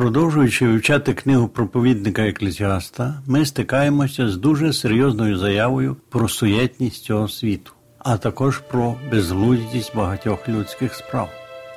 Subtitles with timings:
[0.00, 7.72] Продовжуючи вивчати книгу проповідника Еклезіаста, ми стикаємося з дуже серйозною заявою про суєтність цього світу,
[7.98, 11.28] а також про безглуздість багатьох людських справ.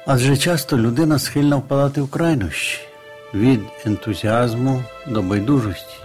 [0.05, 2.79] Адже часто людина схильна впадати в крайнощі
[3.33, 5.97] від ентузіазму до байдужості,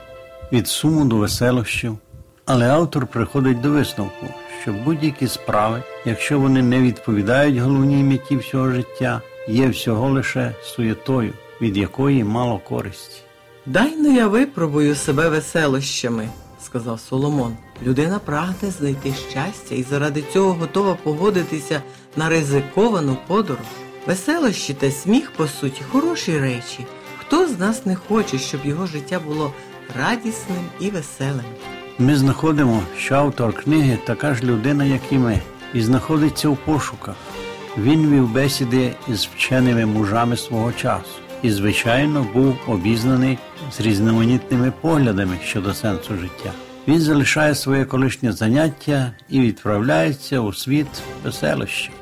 [0.53, 1.99] від суму до веселощів.
[2.47, 4.27] Але автор приходить до висновку,
[4.63, 11.33] що будь-які справи, якщо вони не відповідають головній меті всього життя, є всього лише суєтою,
[11.61, 13.23] від якої мало користі.
[13.67, 16.29] Дай ну я випробую себе веселощами,
[16.65, 17.57] сказав Соломон.
[17.83, 21.83] Людина прагне знайти щастя і заради цього готова погодитися
[22.17, 23.67] на ризиковану подорож.
[24.07, 26.87] Веселощі та сміх, по суті, хороші речі.
[27.21, 29.53] Хто з нас не хоче, щоб його життя було
[29.99, 31.45] радісним і веселим?
[31.99, 35.41] Ми знаходимо, що автор книги така ж людина, як і ми,
[35.75, 37.17] і знаходиться у пошуках.
[37.79, 43.39] Він вів бесіди із вченими мужами свого часу і, звичайно, був обізнаний
[43.73, 46.53] з різноманітними поглядами щодо сенсу життя.
[46.89, 50.87] Він залишає своє колишнє заняття і відправляється у світ
[51.25, 51.93] веселощів.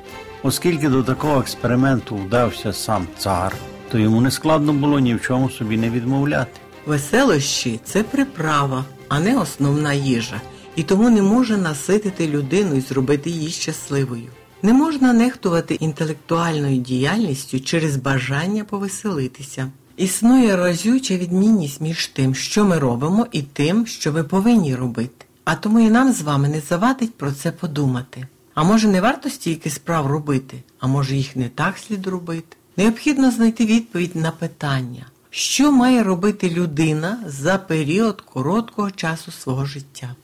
[0.42, 3.57] Оскільки до такого експерименту вдався сам цар,
[3.91, 6.61] то йому не складно було ні в чому собі не відмовляти.
[6.87, 10.41] Веселощі це приправа, а не основна їжа,
[10.77, 14.29] і тому не може наситити людину і зробити її щасливою.
[14.62, 19.71] Не можна нехтувати інтелектуальною діяльністю через бажання повеселитися.
[19.97, 25.27] Існує разюча відмінність між тим, що ми робимо, і тим, що ми повинні робити.
[25.45, 28.27] А тому і нам з вами не завадить про це подумати.
[28.55, 32.57] А може не варто стільки справ робити, а може їх не так слід робити.
[32.77, 40.14] Необхідно знайти відповідь на питання, що має робити людина за період короткого часу свого життя.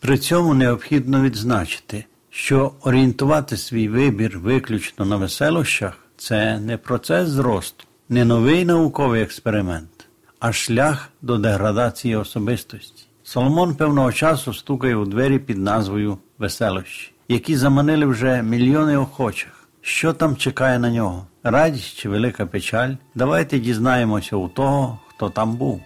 [0.00, 2.04] При цьому необхідно відзначити,
[2.36, 10.06] що орієнтувати свій вибір виключно на веселощах це не процес зросту, не новий науковий експеримент,
[10.40, 13.06] а шлях до деградації особистості.
[13.22, 19.68] Соломон певного часу стукає у двері під назвою Веселощі, які заманили вже мільйони охочих.
[19.80, 21.26] Що там чекає на нього?
[21.42, 22.94] Радість чи велика печаль?
[23.14, 25.82] Давайте дізнаємося у того, хто там був.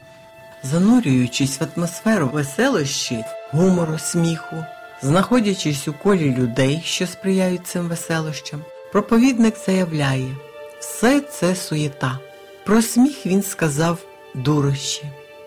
[0.62, 4.56] Занурюючись в атмосферу веселощі, гумору, сміху,
[5.02, 8.60] знаходячись у колі людей, що сприяють цим веселощам,
[8.92, 10.34] проповідник заявляє,
[10.80, 12.18] все це суєта.
[12.64, 13.98] Про сміх він сказав
[14.34, 15.04] дурощі.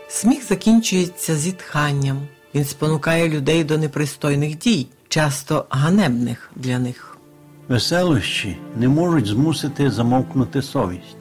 [0.08, 2.18] Сміх закінчується зітханням.
[2.56, 7.18] Він спонукає людей до непристойних дій, часто ганебних для них.
[7.68, 11.18] Веселощі не можуть змусити замовкнути совість.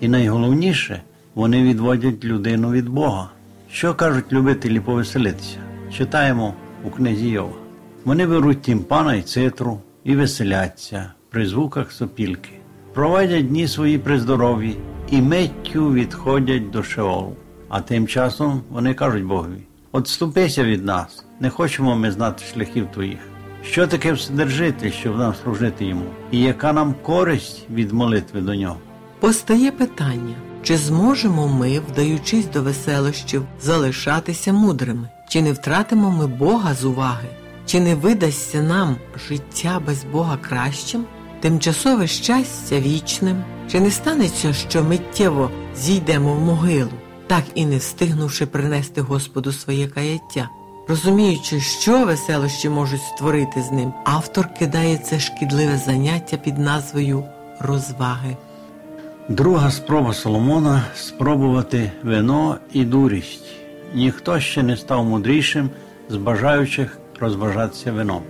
[0.00, 1.02] І найголовніше,
[1.34, 3.30] вони відводять людину від Бога.
[3.72, 5.58] Що кажуть любителі повеселитися?
[5.92, 7.63] Читаємо у книзі Йова.
[8.04, 12.50] Вони беруть тімпана і цитру і веселяться при звуках сопілки,
[12.94, 14.76] проводять дні свої при здоров'ї
[15.10, 17.36] і миттю відходять до Шеолу.
[17.68, 23.18] А тим часом вони кажуть Богові: Отступися від нас, не хочемо ми знати шляхів твоїх.
[23.62, 28.76] Що таке Вседержитель, щоб нам служити йому, і яка нам користь від молитви до нього?
[29.20, 36.74] Постає питання, чи зможемо ми, вдаючись до веселощів, залишатися мудрими, чи не втратимо ми Бога
[36.74, 37.28] з уваги,
[37.66, 38.96] чи не видасться нам
[39.28, 41.04] життя без Бога кращим,
[41.40, 46.90] тимчасове щастя вічним, чи не станеться, що миттєво зійдемо в могилу,
[47.26, 50.48] так і не встигнувши принести Господу своє каяття?
[50.88, 57.24] Розуміючи, що веселощі можуть створити з ним, автор кидає це шкідливе заняття під назвою
[57.60, 58.36] розваги.
[59.28, 63.44] Друга спроба Соломона спробувати вино і дурість.
[63.94, 65.70] Ніхто ще не став мудрішим
[66.08, 68.22] з бажаючих розважатися вином.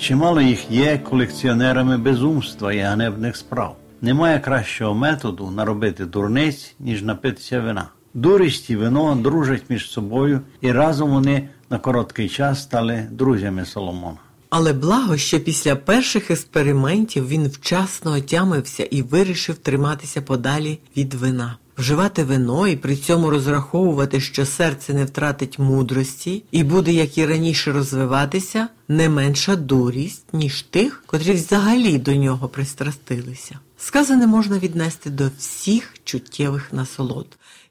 [0.00, 3.76] Чимало їх є колекціонерами безумства і ганебних справ.
[4.02, 7.88] Немає кращого методу наробити дурниць, ніж напитися вина.
[8.14, 14.18] Дурість і вино дружать між собою, і разом вони на короткий час стали друзями Соломона.
[14.50, 21.56] Але благо, що після перших експериментів він вчасно отямився і вирішив триматися подалі від вина.
[21.78, 27.26] Вживати вино і при цьому розраховувати, що серце не втратить мудрості і буде, як і
[27.26, 33.58] раніше, розвиватися, не менша дурість, ніж тих, котрі взагалі до нього пристрастилися.
[33.78, 37.26] Сказане можна віднести до всіх чуттєвих насолод.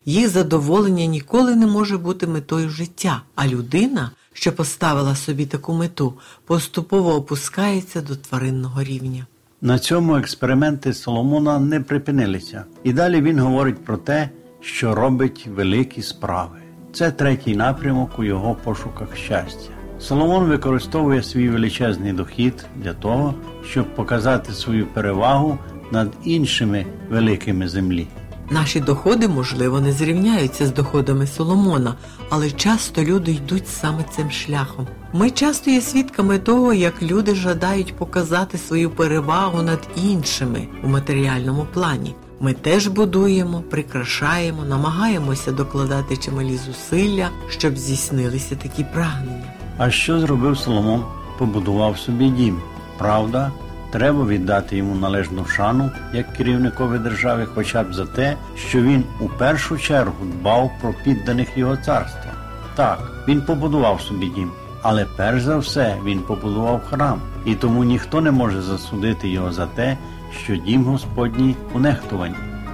[0.06, 6.13] Їх задоволення ніколи не може бути метою життя, а людина, що поставила собі таку мету,
[6.45, 9.25] поступово опускається до тваринного рівня.
[9.63, 14.29] На цьому експерименти Соломона не припинилися, і далі він говорить про те,
[14.61, 16.57] що робить великі справи.
[16.93, 19.69] Це третій напрямок у його пошуках щастя.
[19.99, 23.33] Соломон використовує свій величезний дохід для того,
[23.69, 25.57] щоб показати свою перевагу
[25.91, 28.07] над іншими великими землі.
[28.51, 31.95] Наші доходи, можливо, не зрівняються з доходами Соломона,
[32.30, 34.88] але часто люди йдуть саме цим шляхом.
[35.13, 41.68] Ми часто є свідками того, як люди жадають показати свою перевагу над іншими у матеріальному
[41.74, 42.15] плані.
[42.39, 49.54] Ми теж будуємо, прикрашаємо, намагаємося докладати чималі зусилля, щоб здійснилися такі прагнення.
[49.77, 51.04] А що зробив Соломон?
[51.38, 52.62] Побудував собі дім.
[52.97, 53.51] Правда,
[53.91, 59.27] треба віддати йому належну шану як керівникові держави, хоча б за те, що він у
[59.27, 62.31] першу чергу дбав про підданих його царства.
[62.75, 64.51] Так, він побудував собі дім,
[64.81, 69.65] але перш за все він побудував храм, і тому ніхто не може засудити його за
[69.65, 69.97] те,
[70.44, 71.79] що дім Господній у.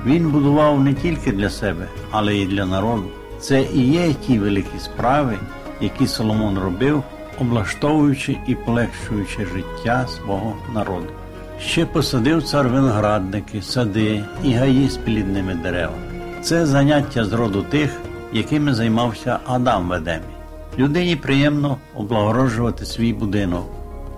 [0.06, 3.06] Він будував не тільки для себе, але й для народу.
[3.40, 5.38] Це і є ті великі справи,
[5.82, 7.04] які Соломон робив,
[7.40, 11.08] облаштовуючи і полегшуючи життя свого народу.
[11.62, 15.98] Ще посадив цар виноградники, сади і гаї з плідними деревами.
[16.42, 17.98] Це заняття з роду тих,
[18.34, 20.24] якими займався Адам в Едемі.
[20.78, 23.66] Людині приємно облагороджувати свій будинок.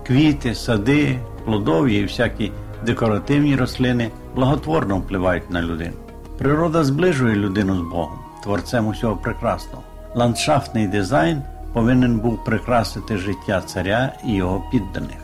[0.08, 2.52] Квіти, сади, плодові і всякі
[2.86, 5.94] декоративні рослини благотворно впливають на людину.
[6.38, 9.84] Природа зближує людину з Богом, творцем усього прекрасного.
[10.16, 11.42] Ландшафтний дизайн
[11.74, 15.18] повинен був прикрасити життя царя і його підданих.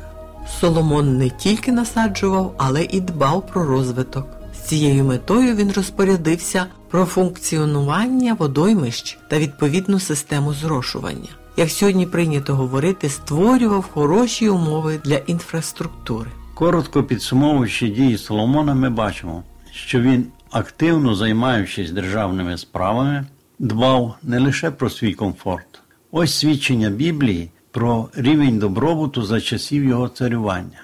[0.59, 4.27] Соломон не тільки насаджував, але і дбав про розвиток.
[4.53, 11.29] З цією метою він розпорядився про функціонування водоймищ та відповідну систему зрошування.
[11.57, 16.29] Як сьогодні прийнято говорити, створював хороші умови для інфраструктури.
[16.53, 23.25] Коротко підсумовуючи дії Соломона, ми бачимо, що він, активно займаючись державними справами,
[23.59, 25.81] дбав не лише про свій комфорт.
[26.17, 30.81] Ось свідчення Біблії про рівень добробуту за часів його царювання.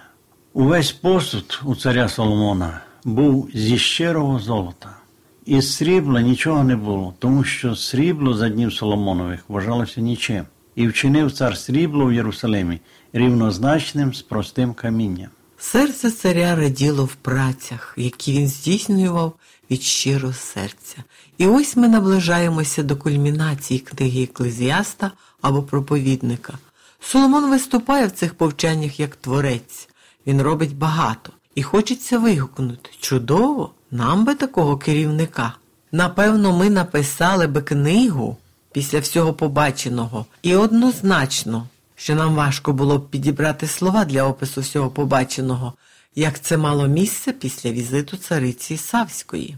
[0.54, 4.98] Увесь посуд у царя Соломона був зі щирого золота.
[5.45, 10.45] Із срібла нічого не було, тому що срібло за днів Соломонових вважалося нічим,
[10.75, 12.80] і вчинив цар срібло в Єрусалимі
[13.13, 15.30] рівнозначним з простим камінням.
[15.57, 19.33] Серце царя раділо в працях, які він здійснював
[19.71, 20.97] від щирого серця.
[21.38, 26.53] І ось ми наближаємося до кульмінації книги еклезіаста або проповідника.
[27.00, 29.89] Соломон виступає в цих повчаннях як творець.
[30.27, 35.53] Він робить багато і хочеться вигукнути чудово, нам би такого керівника.
[35.91, 38.38] Напевно, ми написали би книгу
[38.71, 44.89] після всього побаченого, і однозначно, що нам важко було б підібрати слова для опису всього
[44.89, 45.73] побаченого,
[46.15, 49.57] як це мало місце після візиту цариці Савської.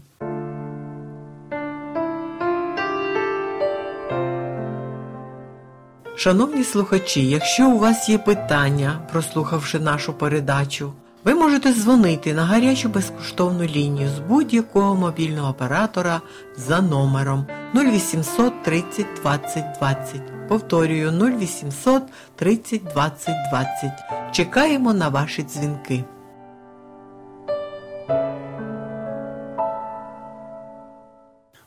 [6.16, 10.92] Шановні слухачі, якщо у вас є питання, прослухавши нашу передачу,
[11.24, 16.20] ви можете дзвонити на гарячу безкоштовну лінію з будь-якого мобільного оператора
[16.56, 20.48] за номером 0800 30 20 20.
[20.48, 22.02] Повторюю 0800
[22.36, 23.92] 30 20 20.
[24.32, 26.04] Чекаємо на ваші дзвінки.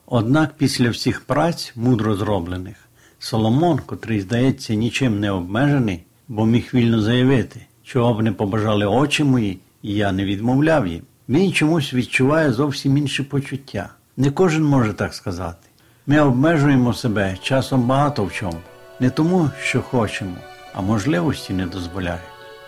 [0.06, 2.87] Однак після всіх праць, мудро зроблених,
[3.20, 9.24] Соломон, котрий, здається, нічим не обмежений, бо міг вільно заявити, чого б не побажали очі
[9.24, 11.02] мої, і я не відмовляв їм.
[11.30, 13.90] Він чомусь відчуває зовсім інші почуття.
[14.18, 15.68] Не кожен може так сказати.
[16.08, 18.58] Ми обмежуємо себе часом багато в чому,
[19.00, 20.36] не тому, що хочемо,
[20.74, 22.22] а можливості не дозволяють.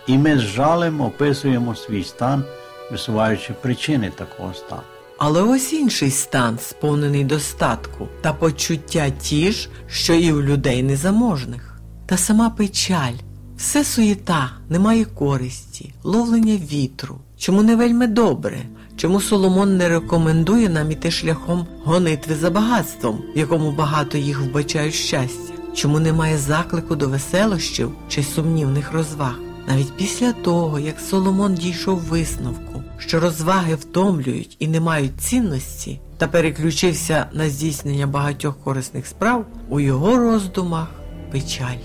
[0.06, 2.44] І ми з жалем описуємо свій стан,
[2.90, 4.82] висуваючи причини такого стану.
[5.22, 11.80] Але ось інший стан, сповнений достатку та почуття ті ж, що і у людей незаможних.
[12.06, 13.12] Та сама печаль,
[13.56, 17.18] все суєта, немає користі, ловлення вітру.
[17.38, 18.58] Чому не вельми добре?
[18.96, 24.94] Чому Соломон не рекомендує нам іти шляхом гонитви за багатством, в якому багато їх вбачають
[24.94, 25.54] щастя?
[25.74, 29.38] Чому немає заклику до веселощів чи сумнівних розваг?
[29.68, 32.69] Навіть після того, як Соломон дійшов висновку,
[33.00, 39.80] що розваги втомлюють і не мають цінності, та переключився на здійснення багатьох корисних справ, у
[39.80, 40.88] його роздумах
[41.32, 41.82] печаль.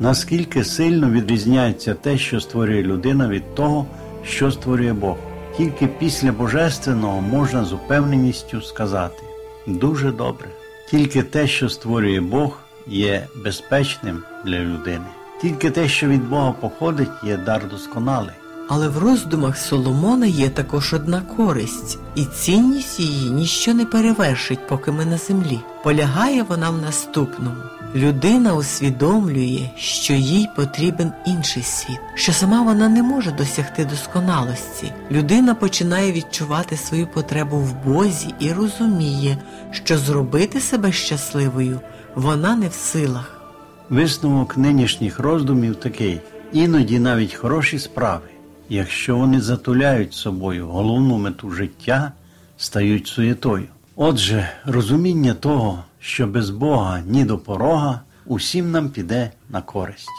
[0.00, 3.86] Наскільки сильно відрізняється те, що створює людина від того,
[4.24, 5.16] що створює Бог.
[5.56, 9.22] Тільки після Божественного можна з упевненістю сказати
[9.66, 10.48] дуже добре.
[10.90, 15.06] Тільки те, що створює Бог, є безпечним для людини.
[15.42, 18.34] Тільки те, що від Бога походить, є дар досконалий.
[18.68, 24.92] Але в роздумах Соломона є також одна користь, і цінність її ніщо не перевершить, поки
[24.92, 25.60] ми на землі.
[25.82, 27.56] Полягає вона в наступному.
[27.94, 34.92] Людина усвідомлює, що їй потрібен інший світ, що сама вона не може досягти досконалості.
[35.10, 39.38] Людина починає відчувати свою потребу в Бозі і розуміє,
[39.70, 41.80] що зробити себе щасливою
[42.14, 43.40] вона не в силах.
[43.88, 46.20] Висновок нинішніх роздумів такий:
[46.52, 48.26] іноді навіть хороші справи,
[48.68, 52.12] якщо вони затуляють собою головну мету життя,
[52.56, 53.68] стають суєтою.
[53.96, 60.10] Отже, розуміння того, що без Бога ні до порога, усім нам піде на користь.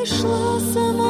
[0.00, 1.09] 你说什么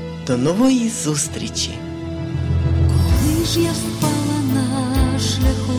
[0.27, 1.71] До нової зустрічі!
[2.87, 5.70] Коли ж я спала на шляху.